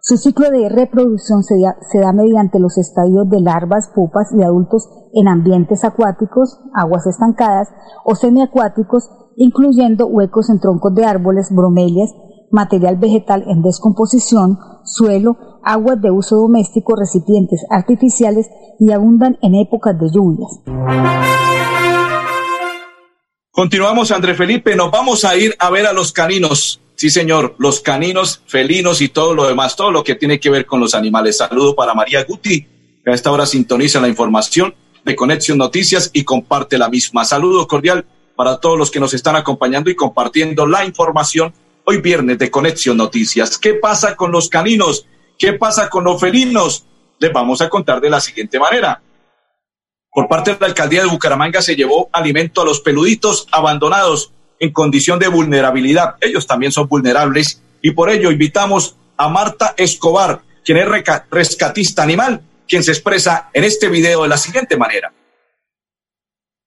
su 0.00 0.16
ciclo 0.16 0.50
de 0.50 0.68
reproducción 0.68 1.44
se 1.44 1.60
da, 1.60 1.76
se 1.92 2.00
da, 2.00 2.12
mediante 2.12 2.58
los 2.58 2.76
estadios 2.76 3.30
de 3.30 3.40
larvas, 3.40 3.88
pupas 3.94 4.32
y 4.36 4.42
adultos 4.42 4.88
en 5.14 5.28
ambientes 5.28 5.84
acuáticos, 5.84 6.58
aguas 6.74 7.06
estancadas 7.06 7.68
o 8.04 8.16
semiacuáticos, 8.16 9.08
incluyendo 9.36 10.06
huecos 10.06 10.50
en 10.50 10.60
troncos 10.60 10.94
de 10.94 11.04
árboles, 11.04 11.48
bromelias, 11.50 12.10
material 12.50 12.96
vegetal 12.96 13.44
en 13.48 13.62
descomposición, 13.62 14.58
suelo, 14.84 15.60
aguas 15.64 16.00
de 16.00 16.10
uso 16.10 16.36
doméstico, 16.36 16.94
recipientes 16.96 17.64
artificiales 17.70 18.48
y 18.78 18.92
abundan 18.92 19.38
en 19.42 19.54
épocas 19.54 19.98
de 19.98 20.06
lluvias. 20.12 20.50
Continuamos, 23.50 24.10
André 24.10 24.34
Felipe. 24.34 24.74
Nos 24.76 24.90
vamos 24.90 25.24
a 25.24 25.36
ir 25.36 25.54
a 25.58 25.70
ver 25.70 25.86
a 25.86 25.92
los 25.92 26.12
caninos. 26.12 26.80
Sí, 26.94 27.10
señor, 27.10 27.54
los 27.58 27.80
caninos, 27.80 28.42
felinos 28.46 29.00
y 29.00 29.08
todo 29.08 29.34
lo 29.34 29.46
demás, 29.46 29.76
todo 29.76 29.90
lo 29.90 30.04
que 30.04 30.14
tiene 30.14 30.40
que 30.40 30.50
ver 30.50 30.66
con 30.66 30.80
los 30.80 30.94
animales. 30.94 31.38
Saludo 31.38 31.74
para 31.74 31.94
María 31.94 32.24
Guti, 32.24 32.66
que 33.04 33.10
a 33.10 33.14
esta 33.14 33.30
hora 33.30 33.44
sintoniza 33.44 34.00
la 34.00 34.08
información 34.08 34.74
de 35.04 35.16
Conexión 35.16 35.58
Noticias 35.58 36.10
y 36.12 36.24
comparte 36.24 36.78
la 36.78 36.88
misma. 36.88 37.24
Saludo 37.24 37.66
cordial 37.66 38.06
para 38.36 38.58
todos 38.58 38.78
los 38.78 38.90
que 38.90 39.00
nos 39.00 39.14
están 39.14 39.36
acompañando 39.36 39.90
y 39.90 39.96
compartiendo 39.96 40.66
la 40.66 40.84
información 40.84 41.52
hoy 41.84 42.00
viernes 42.00 42.38
de 42.38 42.50
Conexión 42.50 42.96
Noticias. 42.96 43.58
¿Qué 43.58 43.74
pasa 43.74 44.16
con 44.16 44.32
los 44.32 44.48
caninos? 44.48 45.06
¿Qué 45.38 45.54
pasa 45.54 45.88
con 45.88 46.04
los 46.04 46.20
felinos? 46.20 46.86
Les 47.18 47.32
vamos 47.32 47.60
a 47.60 47.68
contar 47.68 48.00
de 48.00 48.10
la 48.10 48.20
siguiente 48.20 48.58
manera. 48.58 49.00
Por 50.10 50.28
parte 50.28 50.52
de 50.52 50.60
la 50.60 50.66
alcaldía 50.66 51.02
de 51.02 51.08
Bucaramanga 51.08 51.62
se 51.62 51.74
llevó 51.74 52.10
alimento 52.12 52.62
a 52.62 52.64
los 52.64 52.80
peluditos 52.80 53.46
abandonados 53.50 54.32
en 54.58 54.70
condición 54.70 55.18
de 55.18 55.28
vulnerabilidad. 55.28 56.16
Ellos 56.20 56.46
también 56.46 56.70
son 56.70 56.86
vulnerables 56.86 57.62
y 57.80 57.92
por 57.92 58.10
ello 58.10 58.30
invitamos 58.30 58.96
a 59.16 59.28
Marta 59.28 59.74
Escobar, 59.76 60.42
quien 60.64 60.78
es 60.78 60.86
rescatista 61.30 62.02
animal, 62.02 62.42
quien 62.68 62.84
se 62.84 62.92
expresa 62.92 63.50
en 63.52 63.64
este 63.64 63.88
video 63.88 64.22
de 64.22 64.28
la 64.28 64.36
siguiente 64.36 64.76
manera. 64.76 65.12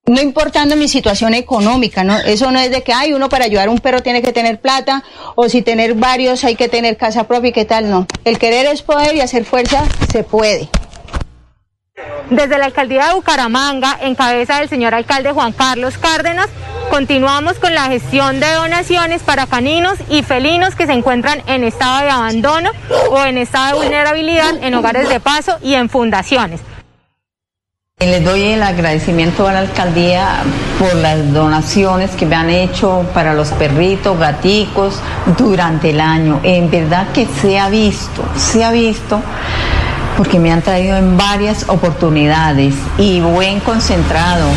No 0.08 0.22
importando 0.22 0.76
mi 0.76 0.88
situación 0.88 1.34
económica, 1.34 2.04
¿no? 2.04 2.16
Eso 2.20 2.52
no 2.52 2.60
es 2.60 2.70
de 2.70 2.84
que 2.84 2.94
hay 2.94 3.14
uno 3.14 3.28
para 3.28 3.46
ayudar 3.46 3.70
a 3.70 3.72
un 3.72 3.80
perro 3.80 4.04
tiene 4.04 4.22
que 4.22 4.32
tener 4.32 4.62
plata 4.62 5.04
o 5.34 5.50
si 5.50 5.64
tener 5.64 5.96
varios 5.96 6.44
hay 6.44 6.56
que 6.56 6.70
tener 6.70 6.96
casa 6.96 7.24
propia 7.24 7.50
y 7.50 7.54
qué 7.54 7.66
tal, 7.66 7.90
no. 7.90 8.06
El 8.24 8.38
querer 8.38 8.68
es 8.68 8.84
poder 8.84 9.16
y 9.16 9.22
hacer 9.22 9.46
fuerza 9.46 9.84
se 10.12 10.24
puede. 10.24 10.70
Desde 12.30 12.60
la 12.60 12.66
alcaldía 12.66 13.08
de 13.08 13.16
Bucaramanga, 13.16 13.98
en 14.00 14.14
cabeza 14.14 14.60
del 14.60 14.70
señor 14.70 14.94
alcalde 14.94 15.32
Juan 15.32 15.54
Carlos 15.54 15.98
Cárdenas, 15.98 16.50
continuamos 16.92 17.58
con 17.58 17.74
la 17.74 17.86
gestión 17.86 18.40
de 18.40 18.52
donaciones 18.52 19.24
para 19.24 19.48
caninos 19.48 19.98
y 20.08 20.22
felinos 20.22 20.76
que 20.76 20.86
se 20.86 20.94
encuentran 20.94 21.42
en 21.48 21.64
estado 21.64 22.04
de 22.04 22.12
abandono 22.12 22.70
o 23.10 23.24
en 23.24 23.40
estado 23.40 23.80
de 23.80 23.86
vulnerabilidad 23.86 24.54
en 24.62 24.76
hogares 24.76 25.10
de 25.10 25.20
paso 25.20 25.58
y 25.64 25.74
en 25.74 25.90
fundaciones. 25.90 26.62
Les 28.02 28.26
doy 28.26 28.44
el 28.44 28.62
agradecimiento 28.62 29.48
a 29.48 29.54
la 29.54 29.60
alcaldía 29.60 30.44
por 30.78 30.94
las 30.96 31.32
donaciones 31.32 32.12
que 32.12 32.26
me 32.26 32.36
han 32.36 32.50
hecho 32.50 33.06
para 33.14 33.34
los 33.34 33.52
perritos, 33.52 34.20
gaticos 34.20 35.00
durante 35.38 35.92
el 35.92 36.02
año. 36.02 36.42
En 36.44 36.70
verdad 36.70 37.08
que 37.14 37.26
se 37.26 37.58
ha 37.58 37.70
visto, 37.70 38.22
se 38.36 38.66
ha 38.66 38.72
visto 38.72 39.22
porque 40.18 40.40
me 40.40 40.52
han 40.52 40.62
traído 40.62 40.98
en 40.98 41.16
varias 41.16 41.70
oportunidades 41.70 42.76
y 42.98 43.22
buen 43.22 43.62
concentrado, 43.62 44.50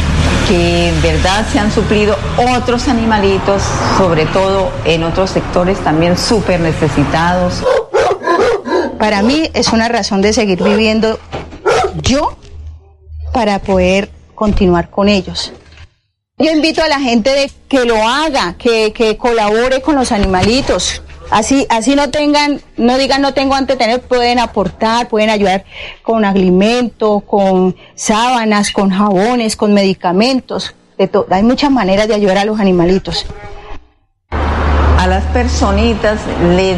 que 0.49 0.89
en 0.89 1.01
verdad 1.01 1.47
se 1.53 1.61
han 1.61 1.71
suplido 1.71 2.17
otros 2.57 2.89
animalitos, 2.89 3.63
sobre 3.97 4.27
todo 4.27 4.73
en 4.85 5.05
otros 5.05 5.31
sectores 5.31 5.79
también 5.79 6.19
súper 6.19 6.59
necesitados. 6.59 7.63
Para 8.99 9.23
mí 9.23 9.49
es 9.55 9.69
una 9.69 9.89
razón 9.89 10.23
de 10.23 10.33
seguir 10.33 10.61
viviendo 10.61 11.21
yo 12.03 12.38
para 13.33 13.59
poder 13.61 14.11
continuar 14.35 14.91
con 14.91 15.09
ellos. 15.09 15.53
Yo 16.39 16.53
invito 16.53 16.83
a 16.83 16.89
la 16.89 17.01
gente 17.01 17.31
de 17.31 17.51
que 17.69 17.85
lo 17.85 17.97
haga, 17.97 18.55
que, 18.59 18.93
que 18.93 19.17
colabore 19.17 19.83
con 19.83 19.97
los 19.97 20.13
animalitos, 20.13 21.03
Así, 21.31 21.67
así 21.69 21.95
no 21.95 22.09
tengan, 22.11 22.63
no 22.79 22.97
digan 22.97 23.21
no 23.21 23.35
tengo 23.35 23.55
antes 23.55 23.77
tener, 23.77 24.01
pueden 24.01 24.39
aportar, 24.39 25.09
pueden 25.09 25.29
ayudar 25.29 25.65
con 26.03 26.25
alimento, 26.25 27.21
con 27.21 27.77
sábanas, 27.95 28.73
con 28.73 28.89
jabones, 28.89 29.55
con 29.55 29.75
medicamentos. 29.75 30.75
De 30.97 31.11
Hay 31.31 31.43
muchas 31.43 31.71
maneras 31.71 32.09
de 32.09 32.15
ayudar 32.15 32.39
a 32.39 32.45
los 32.45 32.59
animalitos. 32.59 33.27
a 34.99 35.07
las 35.07 35.23
personitas 35.27 36.19
les, 36.57 36.77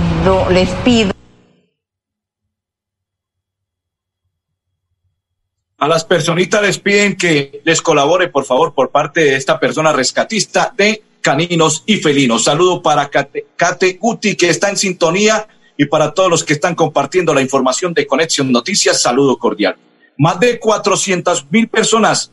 les 0.50 0.68
pido 0.84 1.12
A 5.80 5.88
las 5.88 6.04
personitas 6.04 6.60
les 6.60 6.78
piden 6.78 7.16
que 7.16 7.62
les 7.64 7.80
colabore, 7.80 8.28
por 8.28 8.44
favor, 8.44 8.74
por 8.74 8.90
parte 8.90 9.22
de 9.22 9.36
esta 9.36 9.58
persona 9.58 9.94
rescatista 9.94 10.74
de 10.76 11.02
caninos 11.22 11.84
y 11.86 11.96
felinos. 11.96 12.44
Saludo 12.44 12.82
para 12.82 13.08
Kate, 13.08 13.46
Kate 13.56 13.96
Guti, 13.98 14.36
que 14.36 14.50
está 14.50 14.68
en 14.68 14.76
sintonía, 14.76 15.48
y 15.78 15.86
para 15.86 16.12
todos 16.12 16.28
los 16.28 16.44
que 16.44 16.52
están 16.52 16.74
compartiendo 16.74 17.32
la 17.32 17.40
información 17.40 17.94
de 17.94 18.06
Conexión 18.06 18.52
Noticias, 18.52 19.00
saludo 19.00 19.38
cordial. 19.38 19.76
Más 20.18 20.38
de 20.38 20.58
400 20.58 21.50
mil 21.50 21.66
personas 21.68 22.30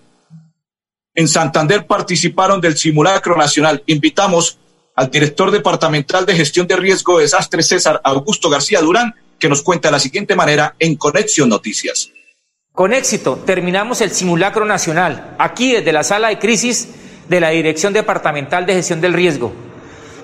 en 1.15 1.29
Santander 1.29 1.87
participaron 1.87 2.59
del 2.59 2.75
simulacro 2.75 3.37
nacional. 3.37 3.81
Invitamos 3.85 4.57
al 4.93 5.09
director 5.09 5.51
departamental 5.51 6.25
de 6.25 6.35
gestión 6.35 6.67
de 6.67 6.75
riesgo 6.75 7.15
de 7.15 7.23
desastre, 7.23 7.63
César 7.63 8.01
Augusto 8.03 8.49
García 8.49 8.81
Durán, 8.81 9.15
que 9.39 9.47
nos 9.47 9.61
cuenta 9.61 9.87
de 9.87 9.93
la 9.93 9.99
siguiente 9.99 10.35
manera 10.35 10.75
en 10.79 10.97
Conexión 10.97 11.47
Noticias. 11.47 12.11
Con 12.77 12.93
éxito 12.93 13.37
terminamos 13.43 14.01
el 14.01 14.11
simulacro 14.11 14.63
nacional, 14.63 15.33
aquí 15.39 15.71
desde 15.71 15.91
la 15.91 16.03
sala 16.03 16.27
de 16.27 16.37
crisis 16.37 16.89
de 17.27 17.39
la 17.39 17.49
Dirección 17.49 17.91
Departamental 17.91 18.67
de 18.67 18.75
Gestión 18.75 19.01
del 19.01 19.13
Riesgo. 19.13 19.51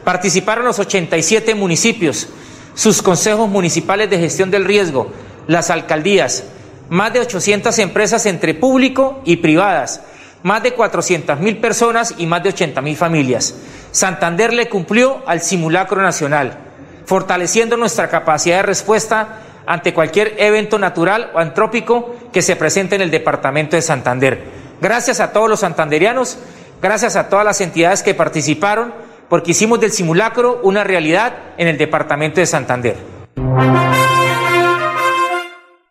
Participaron 0.03 0.63
los 0.63 0.77
87 0.77 1.55
municipios, 1.55 2.29
sus 2.75 3.01
consejos 3.01 3.49
municipales 3.49 4.07
de 4.11 4.19
gestión 4.19 4.51
del 4.51 4.65
riesgo, 4.65 5.11
las 5.47 5.71
alcaldías, 5.71 6.43
más 6.89 7.11
de 7.11 7.21
800 7.21 7.79
empresas 7.79 8.27
entre 8.27 8.53
público 8.53 9.23
y 9.25 9.37
privadas, 9.37 10.01
más 10.43 10.61
de 10.61 10.73
400 10.73 11.39
mil 11.39 11.57
personas 11.57 12.13
y 12.19 12.27
más 12.27 12.43
de 12.43 12.49
80 12.49 12.81
mil 12.83 12.95
familias. 12.95 13.55
Santander 13.91 14.53
le 14.53 14.69
cumplió 14.69 15.23
al 15.25 15.41
simulacro 15.41 16.03
nacional, 16.03 16.59
fortaleciendo 17.07 17.77
nuestra 17.77 18.09
capacidad 18.09 18.57
de 18.57 18.61
respuesta 18.61 19.39
ante 19.65 19.93
cualquier 19.93 20.35
evento 20.37 20.79
natural 20.79 21.31
o 21.33 21.39
antrópico 21.39 22.15
que 22.31 22.41
se 22.41 22.55
presente 22.55 22.95
en 22.95 23.01
el 23.01 23.11
departamento 23.11 23.75
de 23.75 23.81
Santander. 23.81 24.43
Gracias 24.81 25.19
a 25.19 25.31
todos 25.31 25.49
los 25.49 25.61
santanderianos, 25.61 26.37
gracias 26.81 27.15
a 27.15 27.29
todas 27.29 27.45
las 27.45 27.61
entidades 27.61 28.03
que 28.03 28.13
participaron, 28.13 28.93
porque 29.29 29.51
hicimos 29.51 29.79
del 29.79 29.91
simulacro 29.91 30.59
una 30.63 30.83
realidad 30.83 31.33
en 31.57 31.67
el 31.67 31.77
departamento 31.77 32.39
de 32.39 32.45
Santander. 32.45 32.97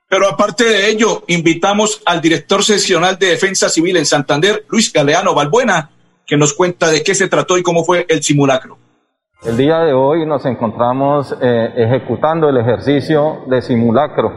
Pero 0.08 0.28
aparte 0.28 0.64
de 0.64 0.90
ello, 0.90 1.24
invitamos 1.28 2.02
al 2.04 2.20
director 2.20 2.62
seccional 2.62 3.18
de 3.18 3.28
Defensa 3.28 3.70
Civil 3.70 3.96
en 3.96 4.04
Santander, 4.04 4.66
Luis 4.68 4.92
Galeano 4.92 5.34
Balbuena, 5.34 5.90
que 6.26 6.36
nos 6.36 6.52
cuenta 6.52 6.90
de 6.90 7.02
qué 7.02 7.14
se 7.14 7.28
trató 7.28 7.56
y 7.56 7.62
cómo 7.62 7.82
fue 7.82 8.04
el 8.08 8.22
simulacro. 8.22 8.81
El 9.44 9.56
día 9.56 9.80
de 9.80 9.92
hoy 9.92 10.24
nos 10.24 10.46
encontramos 10.46 11.36
eh, 11.40 11.72
ejecutando 11.74 12.48
el 12.48 12.58
ejercicio 12.58 13.38
de 13.48 13.60
simulacro. 13.60 14.32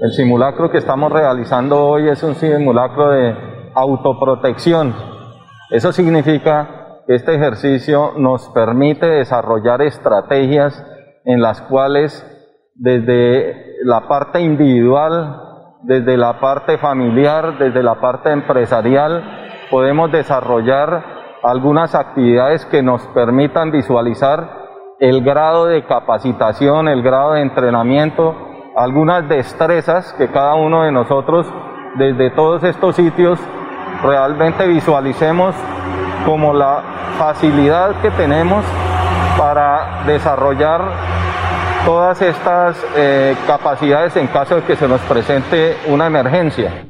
El 0.00 0.12
simulacro 0.12 0.70
que 0.70 0.78
estamos 0.78 1.12
realizando 1.12 1.86
hoy 1.86 2.08
es 2.08 2.22
un 2.22 2.34
simulacro 2.34 3.10
de 3.10 3.36
autoprotección. 3.74 4.94
Eso 5.70 5.92
significa 5.92 7.02
que 7.06 7.16
este 7.16 7.34
ejercicio 7.34 8.14
nos 8.16 8.48
permite 8.48 9.04
desarrollar 9.04 9.82
estrategias 9.82 10.86
en 11.26 11.42
las 11.42 11.60
cuales 11.60 12.26
desde 12.76 13.76
la 13.84 14.08
parte 14.08 14.40
individual, 14.40 15.36
desde 15.82 16.16
la 16.16 16.40
parte 16.40 16.78
familiar, 16.78 17.58
desde 17.58 17.82
la 17.82 18.00
parte 18.00 18.30
empresarial, 18.30 19.22
podemos 19.70 20.10
desarrollar 20.10 21.19
algunas 21.42 21.94
actividades 21.94 22.66
que 22.66 22.82
nos 22.82 23.02
permitan 23.08 23.70
visualizar 23.70 24.60
el 24.98 25.22
grado 25.22 25.66
de 25.66 25.84
capacitación, 25.84 26.88
el 26.88 27.02
grado 27.02 27.32
de 27.32 27.42
entrenamiento, 27.42 28.34
algunas 28.76 29.28
destrezas 29.28 30.12
que 30.14 30.28
cada 30.28 30.54
uno 30.54 30.82
de 30.82 30.92
nosotros 30.92 31.46
desde 31.96 32.30
todos 32.30 32.62
estos 32.64 32.96
sitios 32.96 33.38
realmente 34.02 34.66
visualicemos 34.66 35.54
como 36.24 36.52
la 36.52 36.82
facilidad 37.18 38.00
que 38.02 38.10
tenemos 38.10 38.64
para 39.38 40.04
desarrollar 40.06 40.82
todas 41.84 42.20
estas 42.20 42.76
eh, 42.94 43.34
capacidades 43.46 44.14
en 44.16 44.26
caso 44.26 44.56
de 44.56 44.62
que 44.62 44.76
se 44.76 44.86
nos 44.86 45.00
presente 45.02 45.78
una 45.88 46.06
emergencia. 46.06 46.89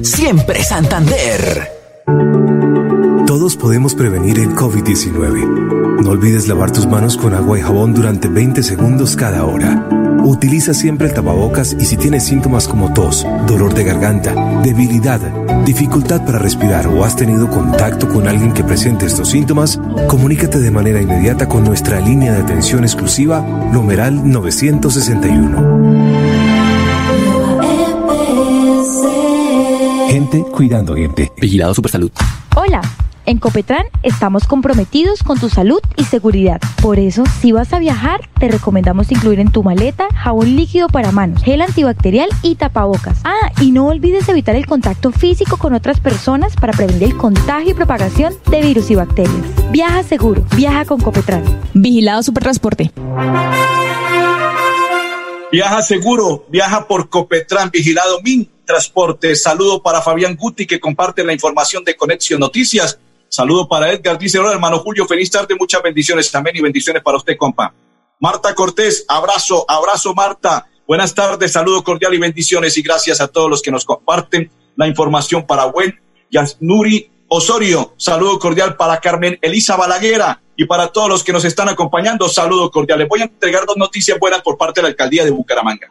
Siempre 0.00 0.62
Santander. 0.62 1.70
Todos 3.26 3.56
podemos 3.56 3.94
prevenir 3.94 4.38
el 4.38 4.54
COVID-19. 4.54 6.02
No 6.02 6.10
olvides 6.10 6.48
lavar 6.48 6.72
tus 6.72 6.86
manos 6.86 7.16
con 7.16 7.34
agua 7.34 7.58
y 7.58 7.62
jabón 7.62 7.94
durante 7.94 8.28
20 8.28 8.62
segundos 8.62 9.16
cada 9.16 9.44
hora. 9.44 9.88
Utiliza 10.24 10.72
siempre 10.72 11.08
el 11.08 11.14
tapabocas 11.14 11.76
y 11.78 11.84
si 11.84 11.96
tienes 11.96 12.24
síntomas 12.24 12.68
como 12.68 12.92
tos, 12.92 13.26
dolor 13.46 13.74
de 13.74 13.84
garganta, 13.84 14.60
debilidad, 14.62 15.20
dificultad 15.64 16.24
para 16.24 16.38
respirar 16.38 16.86
o 16.86 17.04
has 17.04 17.16
tenido 17.16 17.50
contacto 17.50 18.08
con 18.08 18.28
alguien 18.28 18.52
que 18.52 18.64
presente 18.64 19.06
estos 19.06 19.30
síntomas, 19.30 19.80
comunícate 20.08 20.58
de 20.58 20.70
manera 20.70 21.02
inmediata 21.02 21.48
con 21.48 21.64
nuestra 21.64 22.00
línea 22.00 22.32
de 22.32 22.42
atención 22.42 22.84
exclusiva 22.84 23.40
numeral 23.72 24.30
961. 24.30 26.71
Gente 30.12 30.44
cuidando 30.44 30.94
gente. 30.94 31.32
Vigilado 31.38 31.72
Supersalud. 31.72 32.10
Hola. 32.54 32.82
En 33.24 33.38
Copetran 33.38 33.86
estamos 34.02 34.46
comprometidos 34.46 35.22
con 35.22 35.40
tu 35.40 35.48
salud 35.48 35.80
y 35.96 36.04
seguridad. 36.04 36.60
Por 36.82 36.98
eso, 36.98 37.24
si 37.40 37.50
vas 37.50 37.72
a 37.72 37.78
viajar, 37.78 38.28
te 38.38 38.48
recomendamos 38.48 39.10
incluir 39.10 39.40
en 39.40 39.50
tu 39.50 39.62
maleta 39.62 40.08
jabón 40.14 40.54
líquido 40.54 40.88
para 40.88 41.12
manos, 41.12 41.42
gel 41.42 41.62
antibacterial 41.62 42.28
y 42.42 42.56
tapabocas. 42.56 43.20
Ah, 43.24 43.52
y 43.62 43.72
no 43.72 43.86
olvides 43.86 44.28
evitar 44.28 44.54
el 44.54 44.66
contacto 44.66 45.12
físico 45.12 45.56
con 45.56 45.72
otras 45.72 45.98
personas 45.98 46.56
para 46.56 46.74
prevenir 46.74 47.04
el 47.04 47.16
contagio 47.16 47.70
y 47.70 47.74
propagación 47.74 48.34
de 48.50 48.60
virus 48.60 48.90
y 48.90 48.96
bacterias. 48.96 49.70
Viaja 49.70 50.02
seguro, 50.02 50.44
viaja 50.54 50.84
con 50.84 51.00
Copetran. 51.00 51.42
Vigilado 51.72 52.22
Supertransporte. 52.22 52.92
Viaja 55.50 55.80
seguro, 55.80 56.44
viaja 56.50 56.86
por 56.86 57.08
Copetran, 57.08 57.70
vigilado 57.70 58.20
Min 58.22 58.51
Transporte. 58.64 59.34
Saludo 59.36 59.82
para 59.82 60.02
Fabián 60.02 60.36
Guti 60.36 60.66
que 60.66 60.80
comparte 60.80 61.24
la 61.24 61.32
información 61.32 61.84
de 61.84 61.96
Conexión 61.96 62.40
Noticias 62.40 62.98
Saludo 63.32 63.66
para 63.66 63.90
Edgar, 63.90 64.18
dice, 64.18 64.38
hola 64.38 64.52
hermano 64.52 64.80
Julio, 64.80 65.06
feliz 65.06 65.30
tarde, 65.30 65.56
muchas 65.58 65.82
bendiciones 65.82 66.30
también 66.30 66.54
y 66.54 66.60
bendiciones 66.60 67.02
para 67.02 67.16
usted, 67.16 67.34
compa. 67.38 67.72
Marta 68.20 68.54
Cortés, 68.54 69.06
abrazo, 69.08 69.64
abrazo 69.66 70.12
Marta. 70.12 70.68
Buenas 70.86 71.14
tardes, 71.14 71.50
saludo 71.50 71.82
cordial 71.82 72.12
y 72.12 72.18
bendiciones 72.18 72.76
y 72.76 72.82
gracias 72.82 73.22
a 73.22 73.28
todos 73.28 73.48
los 73.48 73.62
que 73.62 73.70
nos 73.70 73.86
comparten 73.86 74.50
la 74.76 74.86
información 74.86 75.46
para 75.46 75.64
Buen 75.64 75.98
Yasnuri 76.30 77.10
Osorio. 77.28 77.94
Saludo 77.96 78.38
cordial 78.38 78.76
para 78.76 79.00
Carmen 79.00 79.38
Elisa 79.40 79.76
Balaguera 79.76 80.42
y 80.54 80.66
para 80.66 80.88
todos 80.88 81.08
los 81.08 81.24
que 81.24 81.32
nos 81.32 81.46
están 81.46 81.70
acompañando. 81.70 82.28
Saludo 82.28 82.70
cordial. 82.70 82.98
Les 82.98 83.08
voy 83.08 83.22
a 83.22 83.24
entregar 83.24 83.64
dos 83.64 83.78
noticias 83.78 84.18
buenas 84.18 84.42
por 84.42 84.58
parte 84.58 84.80
de 84.80 84.82
la 84.82 84.88
alcaldía 84.88 85.24
de 85.24 85.30
Bucaramanga. 85.30 85.88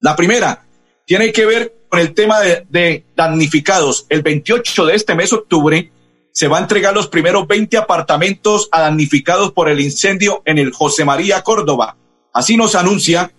La 0.00 0.16
primera 0.16 0.66
tiene 1.06 1.30
que 1.30 1.46
ver 1.46 1.83
con 1.94 2.00
el 2.00 2.12
tema 2.12 2.40
de, 2.40 2.66
de 2.70 3.04
damnificados. 3.14 4.06
El 4.08 4.22
28 4.22 4.86
de 4.86 4.96
este 4.96 5.14
mes, 5.14 5.32
octubre, 5.32 5.92
se 6.32 6.48
va 6.48 6.58
a 6.58 6.60
entregar 6.60 6.92
los 6.92 7.06
primeros 7.06 7.46
20 7.46 7.76
apartamentos 7.76 8.68
damnificados 8.72 9.52
por 9.52 9.68
el 9.68 9.78
incendio 9.78 10.42
en 10.44 10.58
el 10.58 10.72
José 10.72 11.04
María 11.04 11.42
Córdoba. 11.42 11.96
Así 12.32 12.56
nos 12.56 12.74
anuncia 12.74 13.30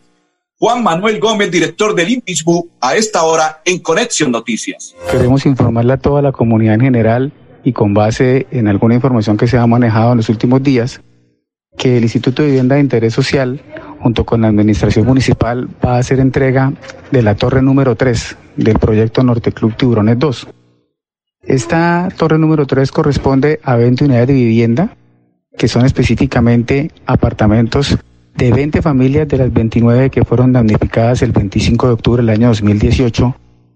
Juan 0.57 0.83
Manuel 0.83 1.19
Gómez, 1.19 1.51
director 1.51 1.95
del 1.95 2.11
INPISBU, 2.11 2.69
a 2.79 2.95
esta 2.95 3.23
hora 3.23 3.61
en 3.65 3.79
Conexión 3.79 4.31
Noticias. 4.31 4.95
Queremos 5.11 5.45
informarle 5.45 5.91
a 5.91 5.97
toda 5.97 6.21
la 6.21 6.31
comunidad 6.31 6.75
en 6.75 6.81
general 6.81 7.33
y 7.65 7.73
con 7.73 7.93
base 7.93 8.47
en 8.51 8.69
alguna 8.69 8.95
información 8.95 9.35
que 9.35 9.47
se 9.47 9.57
ha 9.57 9.67
manejado 9.67 10.11
en 10.13 10.17
los 10.19 10.29
últimos 10.29 10.63
días, 10.63 11.01
que 11.77 11.97
el 11.97 12.03
Instituto 12.03 12.41
de 12.41 12.47
Vivienda 12.47 12.75
de 12.75 12.81
Interés 12.81 13.13
Social, 13.13 13.61
junto 14.05 14.23
con 14.23 14.41
la 14.41 14.49
Administración 14.49 15.07
Municipal, 15.07 15.67
va 15.83 15.95
a 15.95 15.97
hacer 15.97 16.19
entrega 16.19 16.71
de 17.09 17.23
la 17.23 17.33
torre 17.33 17.63
número 17.63 17.95
3 17.95 18.37
del 18.55 18.77
proyecto 18.77 19.23
Norte 19.23 19.51
Club 19.51 19.75
Tiburones 19.75 20.19
2. 20.19 20.47
Esta 21.41 22.09
torre 22.15 22.37
número 22.37 22.67
3 22.67 22.91
corresponde 22.91 23.59
a 23.63 23.75
20 23.75 24.05
unidades 24.05 24.27
de 24.27 24.33
vivienda, 24.35 24.95
que 25.57 25.67
son 25.67 25.87
específicamente 25.87 26.91
apartamentos 27.07 27.97
de 28.37 28.51
20 28.51 28.83
familias 28.83 29.27
de 29.27 29.39
las 29.39 29.51
29 29.51 30.11
que 30.11 30.23
fueron 30.23 30.53
damnificadas 30.53 31.23
el 31.23 31.31
25 31.31 31.87
de 31.87 31.93
octubre 31.93 32.21
del 32.21 32.29
año 32.29 32.49
2018 32.49 33.35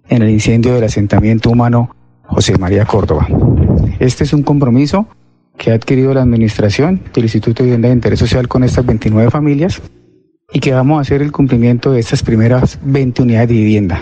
en 0.09 0.21
el 0.21 0.29
incendio 0.29 0.75
del 0.75 0.83
asentamiento 0.83 1.49
humano 1.49 1.95
José 2.21 2.55
María 2.59 2.85
Córdoba. 2.85 3.27
Este 3.97 4.25
es 4.25 4.33
un 4.33 4.43
compromiso 4.43 5.07
que 5.57 5.71
ha 5.71 5.73
adquirido 5.73 6.13
la 6.13 6.21
Administración 6.21 7.01
del 7.15 7.23
Instituto 7.23 7.63
de 7.63 7.69
Vivienda 7.69 7.87
de 7.87 7.95
Interés 7.95 8.19
Social 8.19 8.47
con 8.47 8.63
estas 8.63 8.85
29 8.85 9.31
familias 9.31 9.81
y 10.53 10.59
que 10.59 10.73
vamos 10.73 10.97
a 10.97 11.01
hacer 11.01 11.21
el 11.21 11.31
cumplimiento 11.31 11.91
de 11.91 11.99
estas 11.99 12.23
primeras 12.23 12.79
20 12.83 13.21
unidades 13.21 13.49
de 13.49 13.55
vivienda. 13.55 14.01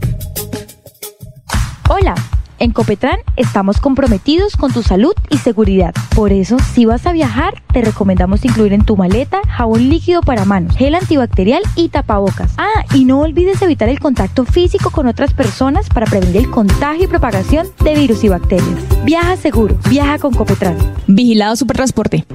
Hola, 1.93 2.15
en 2.57 2.71
Copetran 2.71 3.19
estamos 3.35 3.81
comprometidos 3.81 4.55
con 4.55 4.71
tu 4.71 4.81
salud 4.81 5.13
y 5.29 5.39
seguridad. 5.39 5.93
Por 6.15 6.31
eso, 6.31 6.55
si 6.73 6.85
vas 6.85 7.05
a 7.05 7.11
viajar, 7.11 7.61
te 7.73 7.81
recomendamos 7.81 8.45
incluir 8.45 8.71
en 8.71 8.85
tu 8.85 8.95
maleta 8.95 9.41
jabón 9.49 9.89
líquido 9.89 10.21
para 10.21 10.45
manos, 10.45 10.77
gel 10.77 10.95
antibacterial 10.95 11.61
y 11.75 11.89
tapabocas. 11.89 12.53
Ah, 12.57 12.85
y 12.93 13.03
no 13.03 13.19
olvides 13.19 13.61
evitar 13.61 13.89
el 13.89 13.99
contacto 13.99 14.45
físico 14.45 14.89
con 14.89 15.05
otras 15.05 15.33
personas 15.33 15.89
para 15.89 16.05
prevenir 16.05 16.37
el 16.37 16.49
contagio 16.49 17.03
y 17.03 17.07
propagación 17.07 17.67
de 17.83 17.93
virus 17.93 18.23
y 18.23 18.29
bacterias. 18.29 18.79
Viaja 19.03 19.35
seguro, 19.35 19.77
viaja 19.89 20.17
con 20.17 20.33
Copetran. 20.33 20.77
Vigilado 21.07 21.57
Supertransporte. 21.57 22.25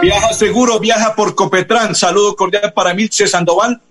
Viaja 0.00 0.32
seguro, 0.32 0.80
viaja 0.80 1.14
por 1.16 1.34
Copetran. 1.34 1.94
Saludo 1.94 2.34
cordial 2.34 2.72
para 2.72 2.94
Milce 2.94 3.26
Sandoval 3.26 3.82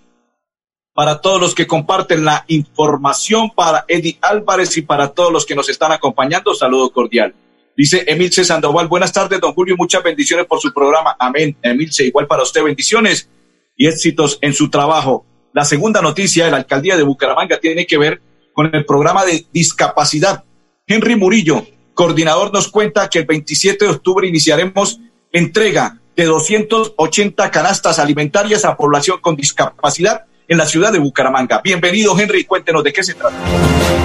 para 0.94 1.20
todos 1.20 1.40
los 1.40 1.54
que 1.54 1.66
comparten 1.66 2.24
la 2.24 2.44
información, 2.48 3.50
para 3.50 3.84
Eddie 3.88 4.18
Álvarez 4.20 4.76
y 4.76 4.82
para 4.82 5.08
todos 5.08 5.32
los 5.32 5.46
que 5.46 5.54
nos 5.54 5.68
están 5.68 5.92
acompañando, 5.92 6.54
saludo 6.54 6.92
cordial. 6.92 7.34
Dice 7.76 8.04
Emilce 8.06 8.44
Sandoval, 8.44 8.88
buenas 8.88 9.12
tardes, 9.12 9.40
don 9.40 9.54
Julio, 9.54 9.76
muchas 9.78 10.02
bendiciones 10.02 10.44
por 10.46 10.60
su 10.60 10.72
programa. 10.74 11.16
Amén. 11.18 11.56
Emilce, 11.62 12.04
igual 12.04 12.26
para 12.26 12.42
usted, 12.42 12.62
bendiciones 12.62 13.30
y 13.76 13.86
éxitos 13.86 14.38
en 14.42 14.52
su 14.52 14.68
trabajo. 14.68 15.24
La 15.54 15.64
segunda 15.64 16.02
noticia 16.02 16.44
de 16.44 16.50
la 16.50 16.58
alcaldía 16.58 16.96
de 16.96 17.02
Bucaramanga 17.02 17.58
tiene 17.58 17.86
que 17.86 17.96
ver 17.96 18.20
con 18.52 18.74
el 18.74 18.84
programa 18.84 19.24
de 19.24 19.46
discapacidad. 19.52 20.44
Henry 20.86 21.16
Murillo, 21.16 21.66
coordinador, 21.94 22.52
nos 22.52 22.68
cuenta 22.68 23.08
que 23.08 23.20
el 23.20 23.24
27 23.24 23.86
de 23.86 23.90
octubre 23.90 24.28
iniciaremos 24.28 25.00
entrega 25.32 25.98
de 26.14 26.24
280 26.26 27.50
canastas 27.50 27.98
alimentarias 27.98 28.66
a 28.66 28.76
población 28.76 29.18
con 29.22 29.34
discapacidad 29.34 30.26
en 30.52 30.58
la 30.58 30.66
ciudad 30.66 30.92
de 30.92 30.98
Bucaramanga. 30.98 31.62
Bienvenido, 31.64 32.18
Henry, 32.18 32.44
cuéntenos 32.44 32.84
de 32.84 32.92
qué 32.92 33.02
se 33.02 33.14
trata. 33.14 33.34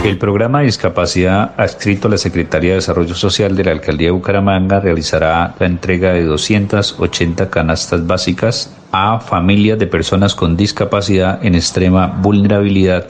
El 0.06 0.18
programa 0.18 0.60
de 0.60 0.68
discapacidad 0.68 1.54
adscrito 1.58 2.08
a 2.08 2.12
la 2.12 2.18
Secretaría 2.18 2.70
de 2.70 2.76
Desarrollo 2.76 3.16
Social 3.16 3.54
de 3.58 3.66
la 3.66 3.72
Alcaldía 3.72 4.08
de 4.08 4.12
Bucaramanga 4.12 4.80
realizará 4.80 5.56
la 5.60 5.66
entrega 5.66 6.14
de 6.14 6.24
280 6.24 7.50
canastas 7.50 8.08
básicas 8.08 8.74
a 8.94 9.20
familias 9.20 9.78
de 9.78 9.88
personas 9.88 10.36
con 10.36 10.56
discapacidad 10.56 11.46
en 11.46 11.54
extrema 11.54 12.08
vulnerabilidad 12.08 13.08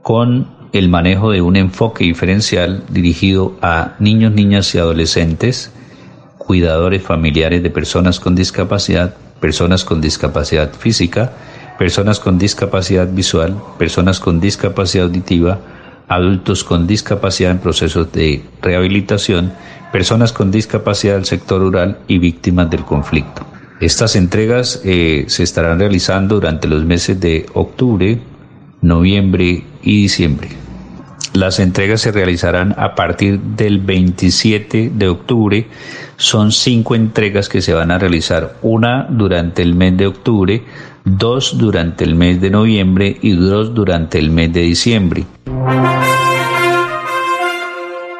con 0.00 0.48
el 0.72 0.88
manejo 0.88 1.32
de 1.32 1.42
un 1.42 1.56
enfoque 1.56 2.04
diferencial 2.04 2.84
dirigido 2.88 3.56
a 3.60 3.96
niños, 3.98 4.32
niñas 4.32 4.74
y 4.74 4.78
adolescentes, 4.78 5.70
cuidadores 6.38 7.02
familiares 7.02 7.62
de 7.62 7.68
personas 7.68 8.20
con 8.20 8.34
discapacidad 8.34 9.14
personas 9.40 9.84
con 9.84 10.00
discapacidad 10.00 10.72
física, 10.72 11.32
personas 11.80 12.20
con 12.20 12.38
discapacidad 12.38 13.08
visual, 13.08 13.56
personas 13.78 14.20
con 14.20 14.38
discapacidad 14.38 15.06
auditiva, 15.06 15.60
adultos 16.08 16.62
con 16.62 16.86
discapacidad 16.86 17.52
en 17.52 17.58
procesos 17.58 18.12
de 18.12 18.42
rehabilitación, 18.60 19.54
personas 19.90 20.30
con 20.34 20.50
discapacidad 20.50 21.14
del 21.14 21.24
sector 21.24 21.62
rural 21.62 22.00
y 22.06 22.18
víctimas 22.18 22.68
del 22.68 22.84
conflicto. 22.84 23.46
Estas 23.80 24.14
entregas 24.14 24.82
eh, 24.84 25.24
se 25.28 25.42
estarán 25.42 25.78
realizando 25.78 26.34
durante 26.34 26.68
los 26.68 26.84
meses 26.84 27.18
de 27.18 27.46
octubre, 27.54 28.20
noviembre 28.82 29.64
y 29.82 30.02
diciembre. 30.02 30.50
Las 31.32 31.60
entregas 31.60 32.02
se 32.02 32.12
realizarán 32.12 32.74
a 32.76 32.94
partir 32.94 33.38
del 33.40 33.78
27 33.78 34.90
de 34.92 35.08
octubre. 35.08 35.68
Son 36.16 36.50
cinco 36.50 36.96
entregas 36.96 37.48
que 37.48 37.62
se 37.62 37.72
van 37.72 37.92
a 37.92 37.98
realizar, 37.98 38.56
una 38.62 39.06
durante 39.08 39.62
el 39.62 39.76
mes 39.76 39.96
de 39.96 40.08
octubre, 40.08 40.64
dos 41.04 41.56
durante 41.58 42.04
el 42.04 42.14
mes 42.14 42.40
de 42.40 42.50
noviembre 42.50 43.18
y 43.20 43.32
dos 43.32 43.74
durante 43.74 44.18
el 44.18 44.30
mes 44.30 44.52
de 44.52 44.60
diciembre. 44.60 45.24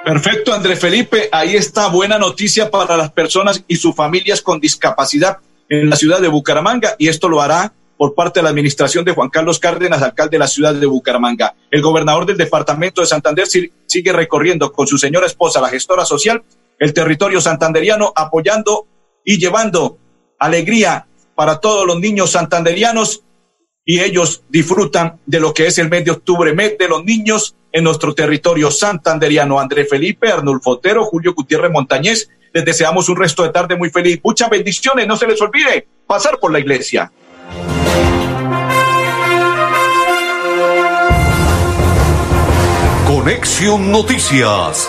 Perfecto, 0.05 0.53
André 0.53 0.77
Felipe. 0.77 1.29
Ahí 1.31 1.55
está 1.57 1.89
buena 1.89 2.19
noticia 2.19 2.71
para 2.71 2.97
las 2.97 3.13
personas 3.13 3.63
y 3.69 3.77
sus 3.77 3.95
familias 3.95 4.43
con 4.43 4.59
discapacidad 4.59 5.39
en 5.69 5.89
la 5.89 5.97
ciudad 5.97 6.21
de 6.21 6.29
Bucaramanga 6.29 6.97
y 6.99 7.09
esto 7.09 7.29
lo 7.29 7.41
hará 7.41 7.73
por 7.97 8.15
parte 8.15 8.41
de 8.41 8.45
la 8.45 8.51
administración 8.51 9.05
de 9.05 9.13
Juan 9.13 9.29
Carlos 9.29 9.59
Cárdenas, 9.59 10.03
alcalde 10.03 10.37
de 10.37 10.39
la 10.39 10.47
ciudad 10.47 10.75
de 10.75 10.87
Bucaramanga. 10.87 11.55
El 11.71 11.83
gobernador 11.83 12.25
del 12.25 12.39
departamento 12.39 13.03
de 13.03 13.07
Santander 13.07 13.47
sigue 13.47 14.13
recorriendo 14.13 14.73
con 14.73 14.87
su 14.87 14.97
señora 14.97 15.27
esposa, 15.27 15.61
la 15.61 15.69
gestora 15.69 16.07
social, 16.07 16.43
el 16.79 16.95
territorio 16.95 17.43
santanderiano, 17.43 18.11
apoyando 18.17 18.87
y 19.23 19.39
llevando 19.39 19.99
alegría 20.39 21.07
para 21.35 21.59
todos 21.59 21.87
los 21.87 21.99
niños 21.99 22.31
santanderianos 22.31 23.25
y 23.85 24.01
ellos 24.01 24.45
disfrutan 24.49 25.19
de 25.27 25.41
lo 25.41 25.55
que 25.55 25.67
es 25.67 25.79
el 25.79 25.89
mes 25.89 26.05
de 26.05 26.13
octubre, 26.13 26.55
mes 26.55 26.77
de 26.79 26.89
los 26.89 27.05
niños 27.05 27.57
en 27.73 27.85
nuestro 27.85 28.15
territorio 28.15 28.71
santanderiano. 28.71 29.59
André 29.59 29.85
Felipe, 29.85 30.31
Arnulfo 30.31 30.71
Otero, 30.73 31.05
Julio 31.05 31.35
Gutiérrez 31.35 31.71
Montañez, 31.71 32.29
les 32.53 32.65
deseamos 32.65 33.09
un 33.09 33.17
resto 33.17 33.43
de 33.43 33.51
tarde 33.51 33.77
muy 33.77 33.91
feliz. 33.91 34.21
Muchas 34.23 34.51
bendiciones, 34.51 35.07
no 35.07 35.17
se 35.17 35.27
les 35.27 35.41
olvide 35.41 35.87
pasar 36.07 36.39
por 36.39 36.53
la 36.53 36.59
iglesia. 36.59 37.11
Conexión 43.07 43.91
Noticias 43.91 44.89